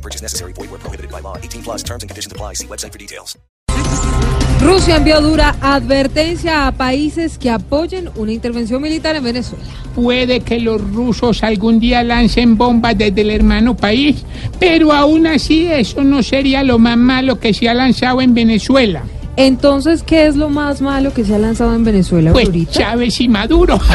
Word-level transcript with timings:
No 0.00 0.02
purchase 0.02 0.22
necessary. 0.22 0.54
Void 0.54 0.70
where 0.70 0.80
prohibited 0.80 1.10
by 1.10 1.20
law. 1.20 1.36
18 1.36 1.62
plus 1.62 1.82
terms 1.82 2.02
and 2.02 2.08
conditions 2.08 2.32
apply. 2.32 2.54
See 2.54 2.66
website 2.66 2.92
for 2.92 2.98
details. 2.98 3.36
Rusia 4.62 4.96
envió 4.96 5.20
dura 5.20 5.56
advertencia 5.60 6.66
a 6.66 6.72
países 6.72 7.38
que 7.38 7.50
apoyen 7.50 8.10
una 8.16 8.32
intervención 8.32 8.82
militar 8.82 9.16
en 9.16 9.24
Venezuela. 9.24 9.64
Puede 9.94 10.40
que 10.40 10.58
los 10.60 10.80
rusos 10.80 11.42
algún 11.42 11.80
día 11.80 12.02
lancen 12.02 12.56
bombas 12.58 12.96
desde 12.96 13.22
el 13.22 13.30
hermano 13.30 13.74
país, 13.76 14.24
pero 14.58 14.92
aún 14.92 15.26
así 15.26 15.66
eso 15.66 16.02
no 16.02 16.22
sería 16.22 16.62
lo 16.62 16.78
más 16.78 16.98
malo 16.98 17.40
que 17.40 17.54
se 17.54 17.70
ha 17.70 17.74
lanzado 17.74 18.20
en 18.20 18.34
Venezuela. 18.34 19.02
Entonces, 19.36 20.02
¿qué 20.02 20.26
es 20.26 20.36
lo 20.36 20.50
más 20.50 20.82
malo 20.82 21.14
que 21.14 21.24
se 21.24 21.34
ha 21.34 21.38
lanzado 21.38 21.74
en 21.74 21.84
Venezuela 21.84 22.32
Pues 22.32 22.46
ahorita? 22.46 22.72
Chávez 22.72 23.20
y 23.20 23.28
Maduro. 23.28 23.80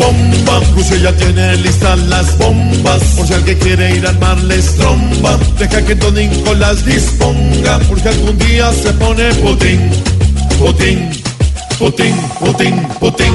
Bomba, 0.00 0.60
Rusia 0.74 0.96
ya 0.96 1.12
tiene 1.12 1.56
listas 1.58 1.98
las 2.08 2.36
bombas. 2.38 3.02
Por 3.16 3.26
si 3.26 3.34
alguien 3.34 3.58
quiere 3.58 3.96
ir 3.96 4.06
a 4.06 4.10
armarles 4.10 4.74
tromba 4.76 5.38
Deja 5.58 5.84
que 5.84 5.94
Don 5.94 6.14
Nicolás 6.14 6.84
disponga. 6.84 7.78
Porque 7.88 8.08
algún 8.08 8.38
día 8.38 8.72
se 8.72 8.92
pone 8.94 9.32
Putin 9.34 9.90
Putin, 10.60 11.10
Putin, 11.78 12.14
Putin, 12.38 12.86
Putin 13.00 13.32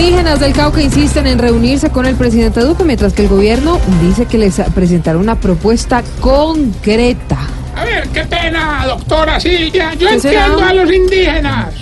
Indígenas 0.00 0.40
del 0.40 0.54
Cauca 0.54 0.80
insisten 0.80 1.26
en 1.26 1.38
reunirse 1.38 1.90
con 1.90 2.06
el 2.06 2.14
presidente 2.16 2.60
Duque, 2.60 2.84
mientras 2.84 3.12
que 3.12 3.20
el 3.24 3.28
gobierno 3.28 3.78
dice 4.00 4.24
que 4.24 4.38
les 4.38 4.58
presentará 4.74 5.18
una 5.18 5.38
propuesta 5.38 6.02
concreta. 6.22 7.36
A 7.76 7.84
ver, 7.84 8.08
qué 8.08 8.24
pena, 8.24 8.86
doctora 8.86 9.38
Silvia. 9.38 9.92
Yo 9.92 10.08
¿Qué 10.08 10.18
será? 10.18 10.46
entiendo 10.46 10.64
a 10.66 10.72
los 10.72 10.90
indígenas. 10.90 11.74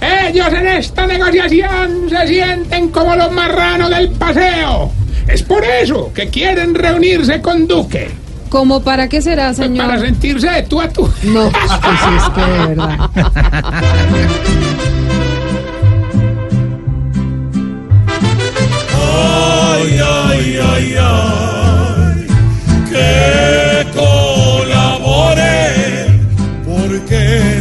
Ellos 0.00 0.46
en 0.52 0.68
esta 0.68 1.08
negociación 1.08 2.08
se 2.08 2.28
sienten 2.28 2.90
como 2.90 3.16
los 3.16 3.32
marranos 3.32 3.90
del 3.90 4.10
paseo. 4.10 4.92
Es 5.26 5.42
por 5.42 5.64
eso 5.64 6.12
que 6.14 6.28
quieren 6.28 6.72
reunirse 6.72 7.42
con 7.42 7.66
Duque. 7.66 8.12
¿Cómo 8.48 8.80
para 8.80 9.08
qué 9.08 9.20
será, 9.20 9.46
Pues 9.46 9.56
señor? 9.56 9.88
Para 9.88 10.00
sentirse 10.02 10.48
de 10.48 10.62
tú 10.62 10.80
a 10.80 10.88
tú. 10.88 11.10
No, 11.24 11.50
pues 11.82 12.00
sí, 12.00 12.10
es 12.16 12.28
que 12.30 12.42
de 12.42 12.66
verdad. 12.68 13.10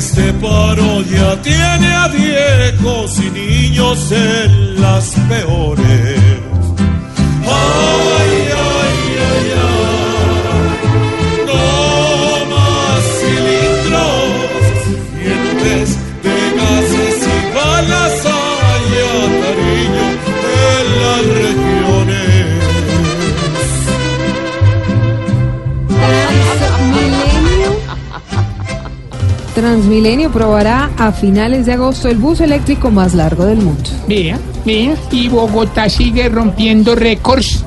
este 0.07 0.33
paro 0.33 1.01
ya 1.01 1.41
tiene 1.41 1.91
a 1.93 2.07
viejos 2.09 3.19
y 3.19 3.31
niños 3.31 4.11
en 4.11 4.79
las 4.79 5.15
peores 5.27 6.04
Transmilenio 29.55 30.33
probará 30.33 30.91
a 30.97 31.13
finales 31.13 31.65
de 31.65 31.71
agosto 31.71 32.09
el 32.09 32.17
bus 32.17 32.41
eléctrico 32.41 32.91
más 32.91 33.13
largo 33.13 33.45
del 33.45 33.59
mundo. 33.59 33.89
Mira, 34.05 34.37
mira, 34.65 34.95
y 35.11 35.29
Bogotá 35.29 35.87
sigue 35.87 36.27
rompiendo 36.27 36.93
récords. 36.93 37.63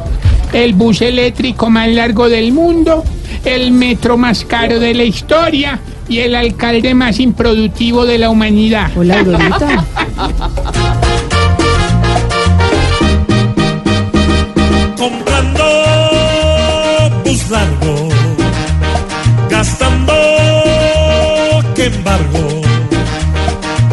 El 0.53 0.75
bus 0.75 1.01
eléctrico 1.01 1.71
más 1.71 1.89
largo 1.89 2.29
del 2.29 2.53
mundo, 2.53 3.05
el 3.43 3.73
metro 3.73 4.19
más 4.19 4.45
caro 4.45 4.79
de 4.79 4.93
la 4.93 5.05
historia 5.05 5.81
y 6.11 6.19
el 6.19 6.35
alcalde 6.35 6.93
más 6.93 7.21
improductivo 7.21 8.05
de 8.05 8.19
la 8.19 8.29
humanidad. 8.29 8.91
Hola, 8.95 9.21
Aurorita. 9.21 9.85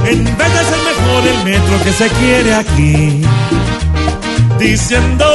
En 0.07 0.23
vez 0.23 0.53
de 0.53 0.63
ser 0.69 0.79
mejor 0.91 1.27
el 1.27 1.43
metro 1.43 1.83
que 1.83 1.91
se 1.91 2.07
quiere 2.09 2.53
aquí, 2.53 3.21
diciendo 4.57 5.25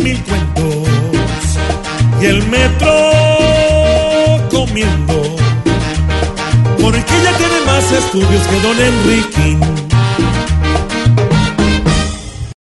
mil 0.00 0.22
cuentos 0.24 0.88
y 2.20 2.26
el 2.26 2.46
metro 2.48 2.92
comiendo. 4.50 5.36
Porque 6.80 6.98
ella 6.98 7.32
tiene 7.38 7.60
más 7.64 7.90
estudios 7.90 8.42
que 8.48 8.60
don 8.60 8.78
Enrique. 8.78 9.83